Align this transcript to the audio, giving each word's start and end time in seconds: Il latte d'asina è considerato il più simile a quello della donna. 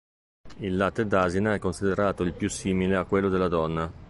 Il 0.57 0.77
latte 0.77 1.05
d'asina 1.05 1.53
è 1.53 1.59
considerato 1.59 2.23
il 2.23 2.33
più 2.33 2.49
simile 2.49 2.95
a 2.95 3.05
quello 3.05 3.29
della 3.29 3.47
donna. 3.47 3.93